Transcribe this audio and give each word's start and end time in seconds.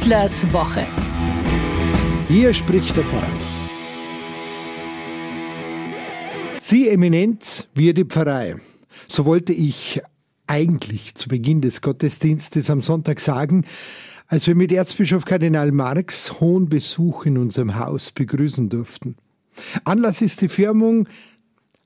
Wieslers 0.00 0.52
Woche. 0.52 0.86
Hier 2.28 2.54
spricht 2.54 2.96
der 2.96 3.02
Pfarrer. 3.02 3.26
Sie 6.60 6.88
Eminenz, 6.88 7.66
wir 7.74 7.94
die 7.94 8.04
Pfarrei. 8.04 8.56
So 9.08 9.24
wollte 9.26 9.52
ich 9.52 10.00
eigentlich 10.46 11.16
zu 11.16 11.28
Beginn 11.28 11.62
des 11.62 11.80
Gottesdienstes 11.80 12.70
am 12.70 12.82
Sonntag 12.82 13.18
sagen, 13.18 13.64
als 14.28 14.46
wir 14.46 14.54
mit 14.54 14.70
Erzbischof 14.70 15.24
Kardinal 15.24 15.72
Marx 15.72 16.40
hohen 16.40 16.68
Besuch 16.68 17.26
in 17.26 17.36
unserem 17.36 17.76
Haus 17.76 18.12
begrüßen 18.12 18.68
durften. 18.68 19.16
Anlass 19.82 20.22
ist 20.22 20.42
die 20.42 20.48
Firmung 20.48 21.08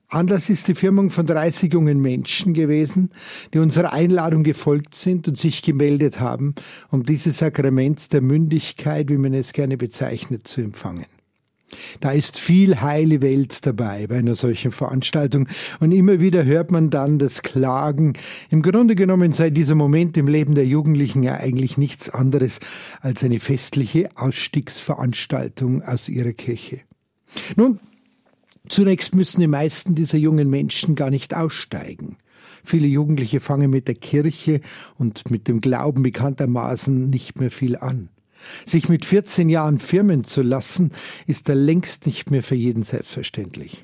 Anlass 0.09 0.49
ist 0.49 0.67
die 0.67 0.75
Firmung 0.75 1.09
von 1.09 1.25
30 1.25 1.73
jungen 1.73 1.99
Menschen 1.99 2.53
gewesen, 2.53 3.09
die 3.53 3.59
unserer 3.59 3.93
Einladung 3.93 4.43
gefolgt 4.43 4.95
sind 4.95 5.27
und 5.27 5.37
sich 5.37 5.63
gemeldet 5.63 6.19
haben, 6.19 6.53
um 6.91 7.03
dieses 7.03 7.39
Sakrament 7.39 8.13
der 8.13 8.21
Mündigkeit, 8.21 9.09
wie 9.09 9.17
man 9.17 9.33
es 9.33 9.53
gerne 9.53 9.77
bezeichnet, 9.77 10.47
zu 10.47 10.61
empfangen. 10.61 11.05
Da 11.99 12.11
ist 12.11 12.39
viel 12.39 12.81
heile 12.81 13.21
Welt 13.21 13.65
dabei 13.65 14.07
bei 14.07 14.17
einer 14.17 14.35
solchen 14.35 14.71
Veranstaltung 14.71 15.47
und 15.79 15.91
immer 15.91 16.19
wieder 16.19 16.45
hört 16.45 16.71
man 16.71 16.89
dann 16.89 17.19
das 17.19 17.41
Klagen. 17.41 18.13
Im 18.49 18.61
Grunde 18.61 18.95
genommen 18.95 19.31
sei 19.31 19.49
dieser 19.49 19.75
Moment 19.75 20.17
im 20.17 20.27
Leben 20.27 20.55
der 20.55 20.65
Jugendlichen 20.65 21.23
ja 21.23 21.35
eigentlich 21.35 21.77
nichts 21.77 22.09
anderes 22.09 22.59
als 23.01 23.23
eine 23.23 23.39
festliche 23.39 24.09
Ausstiegsveranstaltung 24.15 25.81
aus 25.81 26.09
ihrer 26.09 26.33
Kirche. 26.33 26.81
Nun, 27.55 27.79
zunächst 28.67 29.15
müssen 29.15 29.41
die 29.41 29.47
meisten 29.47 29.95
dieser 29.95 30.17
jungen 30.17 30.49
Menschen 30.49 30.95
gar 30.95 31.09
nicht 31.09 31.35
aussteigen. 31.35 32.17
Viele 32.63 32.87
Jugendliche 32.87 33.39
fangen 33.39 33.69
mit 33.69 33.87
der 33.87 33.95
Kirche 33.95 34.61
und 34.97 35.29
mit 35.29 35.47
dem 35.47 35.59
Glauben 35.59 36.03
bekanntermaßen 36.03 37.09
nicht 37.09 37.39
mehr 37.39 37.51
viel 37.51 37.75
an. 37.75 38.09
Sich 38.65 38.89
mit 38.89 39.05
14 39.05 39.49
Jahren 39.49 39.79
firmen 39.79 40.23
zu 40.23 40.41
lassen, 40.41 40.91
ist 41.27 41.49
da 41.49 41.53
längst 41.53 42.05
nicht 42.05 42.31
mehr 42.31 42.43
für 42.43 42.55
jeden 42.55 42.83
selbstverständlich. 42.83 43.83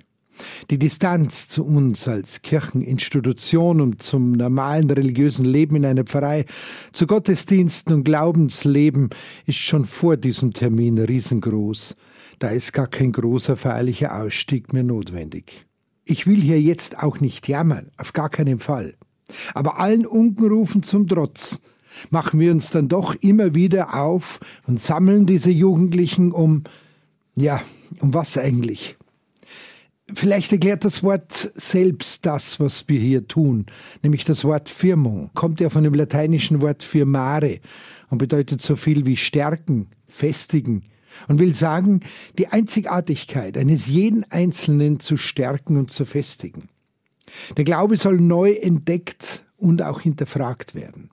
Die 0.70 0.80
Distanz 0.80 1.50
zu 1.50 1.66
uns 1.66 2.08
als 2.08 2.42
Kircheninstitution 2.42 3.82
und 3.82 4.02
zum 4.02 4.32
normalen 4.32 4.90
religiösen 4.90 5.44
Leben 5.46 5.76
in 5.76 5.86
einer 5.86 6.06
Pfarrei, 6.06 6.46
zu 6.94 7.08
Gottesdiensten 7.08 7.94
und 7.94 8.04
Glaubensleben 8.04 9.10
ist 9.46 9.58
schon 9.58 9.86
vor 9.86 10.16
diesem 10.16 10.54
Termin 10.54 10.98
riesengroß. 10.98 11.96
Da 12.40 12.50
ist 12.50 12.72
gar 12.72 12.88
kein 12.88 13.12
großer 13.12 13.58
feierlicher 13.58 14.16
Ausstieg 14.22 14.72
mehr 14.72 14.84
notwendig. 14.84 15.66
Ich 16.06 16.26
will 16.26 16.42
hier 16.42 16.60
jetzt 16.60 17.04
auch 17.04 17.20
nicht 17.20 17.50
jammern, 17.50 17.92
auf 17.98 18.14
gar 18.14 18.30
keinen 18.30 18.60
Fall. 18.60 18.96
Aber 19.54 19.78
allen 19.78 20.06
Unkenrufen 20.06 20.82
zum 20.82 21.08
Trotz 21.08 21.62
machen 22.10 22.40
wir 22.40 22.52
uns 22.52 22.72
dann 22.72 22.88
doch 22.88 23.14
immer 23.16 23.56
wieder 23.56 23.94
auf 23.94 24.40
und 24.66 24.80
sammeln 24.80 25.26
diese 25.26 25.52
Jugendlichen 25.52 26.32
um, 26.32 26.64
ja, 27.36 27.62
um 28.00 28.14
was 28.14 28.38
eigentlich? 28.38 28.96
Vielleicht 30.12 30.52
erklärt 30.52 30.86
das 30.86 31.04
Wort 31.04 31.52
selbst 31.54 32.26
das, 32.26 32.60
was 32.60 32.88
wir 32.88 33.00
hier 33.00 33.28
tun, 33.28 33.66
nämlich 34.02 34.24
das 34.24 34.46
Wort 34.46 34.70
Firmung. 34.70 35.30
Kommt 35.36 35.60
ja 35.60 35.70
von 35.70 35.84
dem 35.84 35.94
lateinischen 35.94 36.62
Wort 36.62 36.84
firmare 36.84 37.60
und 38.10 38.18
bedeutet 38.18 38.62
so 38.62 38.76
viel 38.76 39.06
wie 39.06 39.18
stärken, 39.18 39.90
festigen 40.08 40.86
und 41.28 41.40
will 41.40 41.54
sagen, 41.54 42.02
die 42.38 42.48
Einzigartigkeit 42.48 43.58
eines 43.58 43.88
jeden 43.88 44.24
Einzelnen 44.32 45.00
zu 45.00 45.18
stärken 45.18 45.78
und 45.78 45.92
zu 45.92 46.06
festigen. 46.06 46.70
Der 47.58 47.64
Glaube 47.64 47.98
soll 47.98 48.20
neu 48.20 48.54
entdeckt 48.54 49.44
und 49.58 49.82
auch 49.82 50.02
hinterfragt 50.02 50.76
werden. 50.76 51.12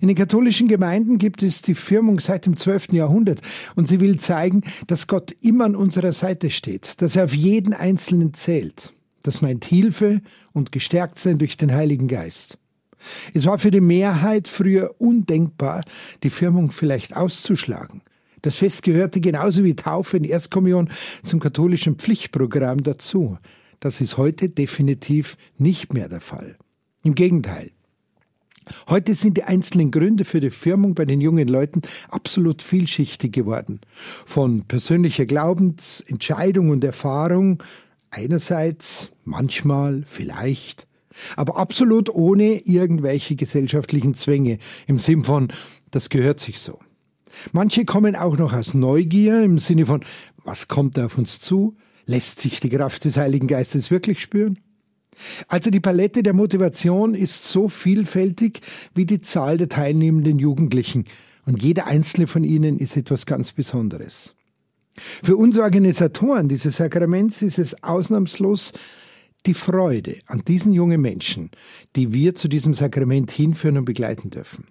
In 0.00 0.08
den 0.08 0.16
katholischen 0.16 0.68
Gemeinden 0.68 1.18
gibt 1.18 1.42
es 1.42 1.60
die 1.60 1.74
Firmung 1.74 2.20
seit 2.20 2.46
dem 2.46 2.56
12. 2.56 2.92
Jahrhundert 2.92 3.40
und 3.76 3.86
sie 3.86 4.00
will 4.00 4.18
zeigen, 4.18 4.62
dass 4.86 5.06
Gott 5.06 5.32
immer 5.42 5.66
an 5.66 5.76
unserer 5.76 6.12
Seite 6.12 6.50
steht, 6.50 7.02
dass 7.02 7.16
er 7.16 7.24
auf 7.24 7.34
jeden 7.34 7.74
Einzelnen 7.74 8.32
zählt. 8.32 8.94
Das 9.22 9.42
meint 9.42 9.64
Hilfe 9.64 10.22
und 10.52 10.72
gestärkt 10.72 11.18
sein 11.18 11.38
durch 11.38 11.56
den 11.56 11.72
Heiligen 11.72 12.08
Geist. 12.08 12.58
Es 13.34 13.46
war 13.46 13.58
für 13.58 13.70
die 13.70 13.80
Mehrheit 13.80 14.48
früher 14.48 14.94
undenkbar, 14.98 15.82
die 16.22 16.30
Firmung 16.30 16.72
vielleicht 16.72 17.14
auszuschlagen. 17.14 18.02
Das 18.42 18.56
Fest 18.56 18.82
gehörte 18.82 19.20
genauso 19.20 19.64
wie 19.64 19.74
Taufe 19.74 20.16
und 20.16 20.24
Erstkommunion 20.24 20.90
zum 21.22 21.40
katholischen 21.40 21.96
Pflichtprogramm 21.96 22.82
dazu. 22.82 23.38
Das 23.80 24.00
ist 24.00 24.16
heute 24.16 24.48
definitiv 24.48 25.36
nicht 25.56 25.92
mehr 25.92 26.08
der 26.08 26.20
Fall. 26.20 26.56
Im 27.04 27.14
Gegenteil. 27.14 27.70
Heute 28.88 29.14
sind 29.14 29.36
die 29.36 29.44
einzelnen 29.44 29.90
Gründe 29.90 30.24
für 30.24 30.40
die 30.40 30.50
Firmung 30.50 30.94
bei 30.94 31.04
den 31.04 31.20
jungen 31.20 31.48
Leuten 31.48 31.82
absolut 32.10 32.62
vielschichtig 32.62 33.32
geworden. 33.32 33.80
Von 34.26 34.64
persönlicher 34.64 35.26
Glaubensentscheidung 35.26 36.70
und 36.70 36.84
Erfahrung 36.84 37.62
einerseits, 38.10 39.10
manchmal, 39.24 40.02
vielleicht, 40.06 40.86
aber 41.36 41.56
absolut 41.56 42.10
ohne 42.10 42.60
irgendwelche 42.60 43.36
gesellschaftlichen 43.36 44.14
Zwänge 44.14 44.58
im 44.86 44.98
Sinn 44.98 45.24
von, 45.24 45.48
das 45.90 46.10
gehört 46.10 46.40
sich 46.40 46.60
so. 46.60 46.78
Manche 47.52 47.84
kommen 47.84 48.16
auch 48.16 48.36
noch 48.36 48.52
aus 48.52 48.74
Neugier 48.74 49.42
im 49.42 49.58
Sinne 49.58 49.86
von, 49.86 50.04
was 50.44 50.68
kommt 50.68 50.96
da 50.96 51.06
auf 51.06 51.18
uns 51.18 51.40
zu? 51.40 51.76
Lässt 52.06 52.40
sich 52.40 52.60
die 52.60 52.70
Kraft 52.70 53.04
des 53.04 53.16
Heiligen 53.16 53.48
Geistes 53.48 53.90
wirklich 53.90 54.20
spüren? 54.20 54.58
Also 55.48 55.70
die 55.70 55.80
Palette 55.80 56.22
der 56.22 56.34
Motivation 56.34 57.14
ist 57.14 57.44
so 57.44 57.68
vielfältig 57.68 58.60
wie 58.94 59.04
die 59.04 59.20
Zahl 59.20 59.56
der 59.56 59.68
teilnehmenden 59.68 60.38
Jugendlichen 60.38 61.04
und 61.44 61.62
jeder 61.62 61.86
einzelne 61.86 62.26
von 62.26 62.44
ihnen 62.44 62.78
ist 62.78 62.96
etwas 62.96 63.26
ganz 63.26 63.52
Besonderes. 63.52 64.34
Für 65.22 65.36
uns 65.36 65.58
Organisatoren 65.58 66.48
dieses 66.48 66.76
Sakraments 66.76 67.42
ist 67.42 67.58
es 67.58 67.82
ausnahmslos 67.82 68.72
die 69.46 69.54
Freude 69.54 70.18
an 70.26 70.42
diesen 70.46 70.72
jungen 70.72 71.00
Menschen, 71.00 71.50
die 71.96 72.12
wir 72.12 72.34
zu 72.34 72.48
diesem 72.48 72.74
Sakrament 72.74 73.30
hinführen 73.30 73.78
und 73.78 73.84
begleiten 73.84 74.30
dürfen. 74.30 74.66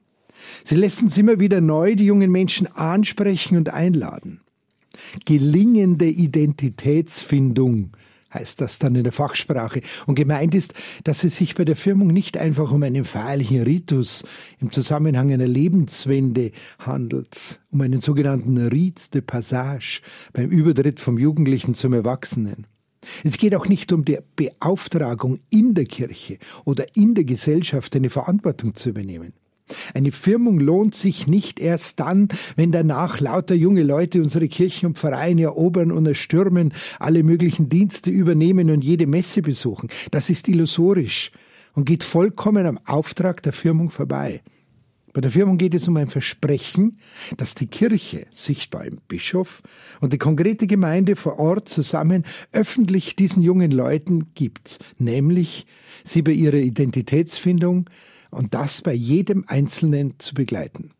Sie 0.63 0.75
lässt 0.75 1.01
uns 1.01 1.17
immer 1.17 1.39
wieder 1.39 1.61
neu 1.61 1.95
die 1.95 2.05
jungen 2.05 2.31
Menschen 2.31 2.67
ansprechen 2.67 3.57
und 3.57 3.69
einladen. 3.73 4.41
Gelingende 5.25 6.07
Identitätsfindung 6.07 7.91
heißt 8.33 8.61
das 8.61 8.79
dann 8.79 8.95
in 8.95 9.03
der 9.03 9.13
Fachsprache. 9.13 9.81
Und 10.05 10.15
gemeint 10.15 10.53
ist, 10.55 10.73
dass 11.03 11.23
es 11.23 11.37
sich 11.37 11.55
bei 11.55 11.65
der 11.65 11.75
Firmung 11.75 12.07
nicht 12.07 12.37
einfach 12.37 12.71
um 12.71 12.83
einen 12.83 13.05
feierlichen 13.05 13.63
Ritus 13.63 14.23
im 14.59 14.71
Zusammenhang 14.71 15.31
einer 15.31 15.47
Lebenswende 15.47 16.51
handelt, 16.79 17.59
um 17.71 17.81
einen 17.81 18.01
sogenannten 18.01 18.57
Rite 18.57 19.11
de 19.13 19.21
Passage 19.21 20.01
beim 20.33 20.49
Übertritt 20.49 20.99
vom 20.99 21.17
Jugendlichen 21.17 21.73
zum 21.73 21.93
Erwachsenen. 21.93 22.67
Es 23.23 23.37
geht 23.37 23.55
auch 23.55 23.67
nicht 23.67 23.93
um 23.93 24.03
die 24.03 24.19
Beauftragung 24.35 25.39
in 25.49 25.73
der 25.73 25.85
Kirche 25.85 26.39
oder 26.65 26.95
in 26.95 27.15
der 27.15 27.23
Gesellschaft 27.23 27.95
eine 27.95 28.09
Verantwortung 28.09 28.75
zu 28.75 28.89
übernehmen. 28.89 29.33
Eine 29.93 30.11
Firmung 30.11 30.59
lohnt 30.59 30.95
sich 30.95 31.27
nicht 31.27 31.59
erst 31.59 31.99
dann, 31.99 32.27
wenn 32.55 32.71
danach 32.71 33.19
lauter 33.19 33.55
junge 33.55 33.83
Leute 33.83 34.21
unsere 34.21 34.47
Kirchen 34.47 34.87
und 34.87 34.97
Vereine 34.97 35.43
erobern 35.43 35.91
und 35.91 36.05
erstürmen, 36.05 36.73
alle 36.99 37.23
möglichen 37.23 37.69
Dienste 37.69 38.09
übernehmen 38.09 38.69
und 38.71 38.83
jede 38.83 39.07
Messe 39.07 39.41
besuchen. 39.41 39.89
Das 40.11 40.29
ist 40.29 40.47
illusorisch 40.47 41.31
und 41.73 41.85
geht 41.85 42.03
vollkommen 42.03 42.65
am 42.65 42.79
Auftrag 42.85 43.43
der 43.43 43.53
Firmung 43.53 43.89
vorbei. 43.89 44.41
Bei 45.17 45.21
der 45.21 45.31
Firmung 45.31 45.57
geht 45.57 45.73
es 45.73 45.87
um 45.87 45.97
ein 45.97 46.09
Versprechen, 46.09 46.99
dass 47.37 47.55
die 47.55 47.65
Kirche, 47.65 48.27
sichtbar 48.35 48.85
im 48.85 48.99
Bischof, 49.07 49.63
und 49.99 50.13
die 50.13 50.19
konkrete 50.19 50.67
Gemeinde 50.67 51.15
vor 51.15 51.39
Ort 51.39 51.69
zusammen 51.69 52.23
öffentlich 52.51 53.15
diesen 53.15 53.41
jungen 53.41 53.71
Leuten 53.71 54.35
gibt, 54.35 54.77
nämlich 54.99 55.65
sie 56.03 56.21
bei 56.21 56.33
ihrer 56.33 56.57
Identitätsfindung, 56.57 57.89
und 58.31 58.53
das 58.53 58.81
bei 58.81 58.93
jedem 58.93 59.45
Einzelnen 59.47 60.15
zu 60.19 60.33
begleiten. 60.33 60.91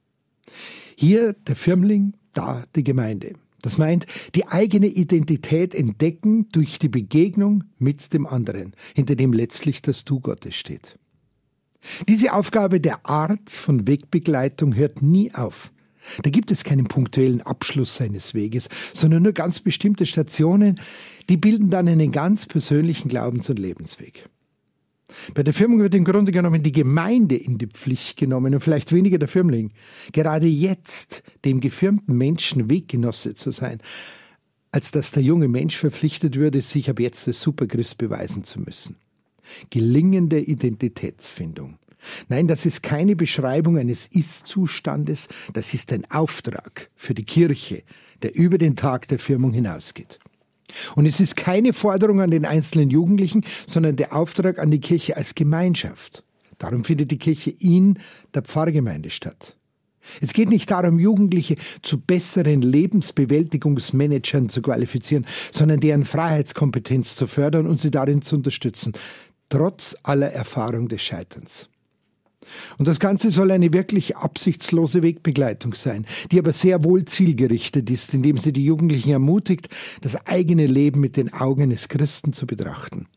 Hier 0.96 1.34
der 1.34 1.56
Firmling, 1.56 2.14
da 2.34 2.64
die 2.76 2.84
Gemeinde. 2.84 3.34
Das 3.62 3.78
meint, 3.78 4.06
die 4.36 4.48
eigene 4.48 4.88
Identität 4.88 5.74
entdecken 5.74 6.48
durch 6.52 6.80
die 6.80 6.90
Begegnung 6.90 7.64
mit 7.80 8.14
dem 8.14 8.28
anderen, 8.28 8.74
hinter 8.96 9.16
dem 9.16 9.34
letztlich 9.34 9.82
das 9.82 10.06
Du 10.06 10.20
Gottes 10.20 10.56
steht. 10.56 10.98
Diese 12.08 12.34
Aufgabe 12.34 12.80
der 12.80 13.06
Art 13.06 13.50
von 13.50 13.88
Wegbegleitung 13.88 14.76
hört 14.76 15.02
nie 15.02 15.34
auf. 15.34 15.72
Da 16.24 16.30
gibt 16.30 16.52
es 16.52 16.64
keinen 16.64 16.88
punktuellen 16.88 17.42
Abschluss 17.42 17.96
seines 17.96 18.34
Weges, 18.34 18.70
sondern 18.94 19.24
nur 19.24 19.34
ganz 19.34 19.60
bestimmte 19.60 20.06
Stationen, 20.06 20.80
die 21.30 21.38
bilden 21.38 21.70
dann 21.70 21.88
einen 21.88 22.12
ganz 22.12 22.46
persönlichen 22.46 23.10
Glaubens- 23.10 23.50
und 23.50 23.60
Lebensweg. 23.60 24.30
Bei 25.34 25.44
der 25.44 25.54
Firmung 25.54 25.80
wird 25.80 25.96
im 25.96 26.06
Grunde 26.06 26.32
genommen 26.32 26.64
die 26.64 26.72
Gemeinde 26.72 27.36
in 27.36 27.58
die 27.58 27.68
Pflicht 27.68 28.18
genommen 28.18 28.54
und 28.54 28.62
vielleicht 28.62 28.92
weniger 28.94 29.18
der 29.18 29.28
Firmling. 29.28 29.72
Gerade 30.12 30.48
jetzt 30.48 31.24
dem 31.46 31.60
gefirmten 31.60 32.18
Menschen 32.18 32.70
Weggenosse 32.70 33.36
zu 33.36 33.52
sein, 33.52 33.80
als 34.72 34.92
dass 34.92 35.12
der 35.12 35.24
junge 35.24 35.48
Mensch 35.48 35.78
verpflichtet 35.78 36.36
würde, 36.36 36.62
sich 36.62 36.90
ab 36.90 37.00
jetzt 37.00 37.28
als 37.28 37.42
Superchrist 37.42 37.98
beweisen 37.98 38.44
zu 38.44 38.60
müssen. 38.60 38.98
Gelingende 39.70 40.40
Identitätsfindung. 40.40 41.80
Nein, 42.30 42.48
das 42.48 42.66
ist 42.66 42.84
keine 42.84 43.16
Beschreibung 43.16 43.78
eines 43.78 44.08
Ist-Zustandes, 44.08 45.28
das 45.54 45.74
ist 45.74 45.92
ein 45.92 46.10
Auftrag 46.12 46.90
für 46.96 47.14
die 47.14 47.26
Kirche, 47.26 47.84
der 48.22 48.36
über 48.36 48.58
den 48.58 48.76
Tag 48.76 49.08
der 49.08 49.20
Firmung 49.20 49.52
hinausgeht. 49.52 50.20
Und 50.96 51.06
es 51.06 51.20
ist 51.20 51.36
keine 51.36 51.74
Forderung 51.74 52.22
an 52.22 52.32
den 52.32 52.46
einzelnen 52.46 52.90
Jugendlichen, 52.90 53.44
sondern 53.66 53.96
der 53.96 54.16
Auftrag 54.16 54.60
an 54.60 54.72
die 54.72 54.82
Kirche 54.82 55.16
als 55.18 55.36
Gemeinschaft. 55.36 56.24
Darum 56.58 56.84
findet 56.84 57.12
die 57.12 57.20
Kirche 57.20 57.52
in 57.52 58.00
der 58.34 58.42
Pfarrgemeinde 58.42 59.10
statt. 59.10 59.56
Es 60.22 60.34
geht 60.34 60.50
nicht 60.50 60.72
darum, 60.72 61.00
Jugendliche 61.00 61.56
zu 61.82 62.00
besseren 62.00 62.62
Lebensbewältigungsmanagern 62.62 64.50
zu 64.50 64.62
qualifizieren, 64.62 65.26
sondern 65.52 65.80
deren 65.80 66.06
Freiheitskompetenz 66.06 67.16
zu 67.16 67.28
fördern 67.28 67.68
und 67.68 67.80
sie 67.80 67.92
darin 67.92 68.22
zu 68.22 68.36
unterstützen, 68.36 68.94
trotz 69.50 69.96
aller 70.04 70.32
Erfahrung 70.32 70.88
des 70.88 71.02
Scheiterns. 71.02 71.70
Und 72.78 72.88
das 72.88 73.00
Ganze 73.00 73.32
soll 73.32 73.52
eine 73.52 73.74
wirklich 73.74 74.18
absichtslose 74.18 75.02
Wegbegleitung 75.02 75.74
sein, 75.74 76.06
die 76.32 76.40
aber 76.40 76.54
sehr 76.54 76.84
wohl 76.84 77.06
zielgerichtet 77.06 77.90
ist, 77.90 78.14
indem 78.14 78.38
sie 78.38 78.54
die 78.54 78.66
Jugendlichen 78.66 79.12
ermutigt, 79.12 79.70
das 80.02 80.28
eigene 80.28 80.68
Leben 80.68 81.00
mit 81.00 81.18
den 81.18 81.34
Augen 81.34 81.64
eines 81.64 81.90
Christen 81.90 82.34
zu 82.34 82.46
betrachten. 82.48 83.08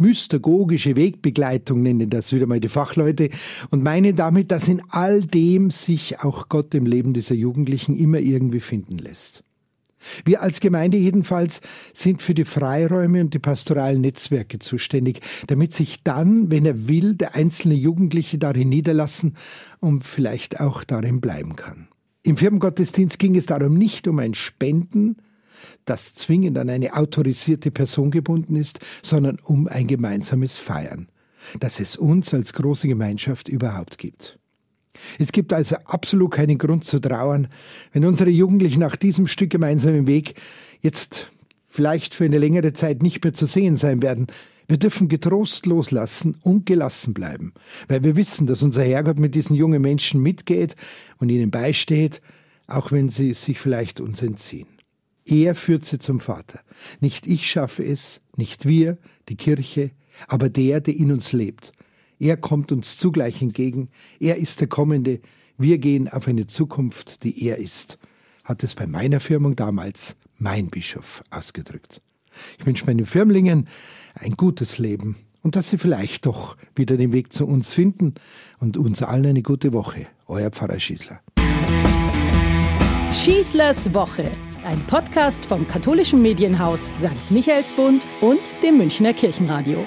Mystagogische 0.00 0.96
Wegbegleitung 0.96 1.82
nennen 1.82 2.08
das 2.08 2.32
wieder 2.32 2.46
mal 2.46 2.58
die 2.58 2.70
Fachleute 2.70 3.28
und 3.70 3.82
meinen 3.82 4.16
damit, 4.16 4.50
dass 4.50 4.66
in 4.66 4.80
all 4.88 5.20
dem 5.20 5.70
sich 5.70 6.20
auch 6.20 6.48
Gott 6.48 6.74
im 6.74 6.86
Leben 6.86 7.12
dieser 7.12 7.34
Jugendlichen 7.34 7.94
immer 7.94 8.18
irgendwie 8.18 8.60
finden 8.60 8.96
lässt. 8.96 9.44
Wir 10.24 10.42
als 10.42 10.60
Gemeinde 10.60 10.96
jedenfalls 10.96 11.60
sind 11.92 12.22
für 12.22 12.34
die 12.34 12.44
Freiräume 12.44 13.20
und 13.20 13.34
die 13.34 13.38
pastoralen 13.38 14.00
Netzwerke 14.00 14.58
zuständig, 14.58 15.20
damit 15.46 15.74
sich 15.74 16.02
dann, 16.02 16.50
wenn 16.50 16.66
er 16.66 16.88
will, 16.88 17.14
der 17.14 17.34
einzelne 17.34 17.74
Jugendliche 17.74 18.38
darin 18.38 18.68
niederlassen 18.68 19.36
und 19.80 20.04
vielleicht 20.04 20.60
auch 20.60 20.84
darin 20.84 21.20
bleiben 21.20 21.56
kann. 21.56 21.88
Im 22.22 22.36
Firmengottesdienst 22.36 23.18
ging 23.18 23.36
es 23.36 23.46
darum 23.46 23.74
nicht 23.74 24.06
um 24.08 24.18
ein 24.18 24.34
Spenden, 24.34 25.16
das 25.84 26.14
zwingend 26.14 26.58
an 26.58 26.68
eine 26.70 26.94
autorisierte 26.94 27.70
Person 27.70 28.10
gebunden 28.10 28.56
ist, 28.56 28.80
sondern 29.02 29.38
um 29.42 29.68
ein 29.68 29.86
gemeinsames 29.86 30.56
Feiern, 30.56 31.08
das 31.58 31.80
es 31.80 31.96
uns 31.96 32.34
als 32.34 32.52
große 32.52 32.88
Gemeinschaft 32.88 33.48
überhaupt 33.48 33.98
gibt. 33.98 34.39
Es 35.18 35.32
gibt 35.32 35.52
also 35.52 35.76
absolut 35.84 36.32
keinen 36.32 36.58
Grund 36.58 36.84
zu 36.84 36.98
trauern, 36.98 37.48
wenn 37.92 38.04
unsere 38.04 38.30
Jugendlichen 38.30 38.80
nach 38.80 38.96
diesem 38.96 39.26
Stück 39.26 39.50
gemeinsamen 39.50 40.06
Weg 40.06 40.34
jetzt 40.80 41.30
vielleicht 41.68 42.14
für 42.14 42.24
eine 42.24 42.38
längere 42.38 42.72
Zeit 42.72 43.02
nicht 43.02 43.22
mehr 43.22 43.32
zu 43.32 43.46
sehen 43.46 43.76
sein 43.76 44.02
werden. 44.02 44.26
Wir 44.66 44.78
dürfen 44.78 45.08
getrost 45.08 45.66
loslassen 45.66 46.36
und 46.42 46.66
gelassen 46.66 47.14
bleiben, 47.14 47.54
weil 47.88 48.04
wir 48.04 48.16
wissen, 48.16 48.46
dass 48.46 48.62
unser 48.62 48.84
Herrgott 48.84 49.18
mit 49.18 49.34
diesen 49.34 49.56
jungen 49.56 49.82
Menschen 49.82 50.22
mitgeht 50.22 50.76
und 51.18 51.28
ihnen 51.28 51.50
beisteht, 51.50 52.20
auch 52.66 52.92
wenn 52.92 53.08
sie 53.08 53.34
sich 53.34 53.58
vielleicht 53.58 54.00
uns 54.00 54.22
entziehen. 54.22 54.68
Er 55.24 55.54
führt 55.54 55.84
sie 55.84 55.98
zum 55.98 56.20
Vater. 56.20 56.60
Nicht 57.00 57.26
ich 57.26 57.48
schaffe 57.50 57.84
es, 57.84 58.20
nicht 58.36 58.66
wir, 58.66 58.98
die 59.28 59.36
Kirche, 59.36 59.90
aber 60.28 60.48
der, 60.48 60.80
der 60.80 60.96
in 60.96 61.12
uns 61.12 61.32
lebt. 61.32 61.72
Er 62.20 62.36
kommt 62.36 62.70
uns 62.70 62.98
zugleich 62.98 63.40
entgegen. 63.40 63.88
Er 64.20 64.36
ist 64.36 64.60
der 64.60 64.68
Kommende. 64.68 65.20
Wir 65.56 65.78
gehen 65.78 66.06
auf 66.06 66.28
eine 66.28 66.46
Zukunft, 66.46 67.24
die 67.24 67.46
er 67.46 67.56
ist, 67.56 67.98
hat 68.44 68.62
es 68.62 68.74
bei 68.74 68.86
meiner 68.86 69.20
Firmung 69.20 69.56
damals 69.56 70.16
mein 70.36 70.68
Bischof 70.68 71.24
ausgedrückt. 71.30 72.02
Ich 72.58 72.66
wünsche 72.66 72.84
meinen 72.84 73.06
Firmlingen 73.06 73.68
ein 74.14 74.32
gutes 74.32 74.78
Leben 74.78 75.16
und 75.42 75.56
dass 75.56 75.70
sie 75.70 75.78
vielleicht 75.78 76.26
doch 76.26 76.56
wieder 76.76 76.98
den 76.98 77.12
Weg 77.14 77.32
zu 77.32 77.46
uns 77.46 77.72
finden 77.72 78.14
und 78.58 78.76
uns 78.76 79.02
allen 79.02 79.26
eine 79.26 79.42
gute 79.42 79.72
Woche. 79.72 80.06
Euer 80.26 80.50
Pfarrer 80.50 80.78
Schießler. 80.78 81.22
Schießlers 83.12 83.92
Woche, 83.94 84.30
ein 84.62 84.78
Podcast 84.86 85.46
vom 85.46 85.66
katholischen 85.66 86.20
Medienhaus 86.20 86.88
St. 86.98 87.30
Michaelsbund 87.30 88.06
und 88.20 88.40
dem 88.62 88.76
Münchner 88.76 89.14
Kirchenradio. 89.14 89.86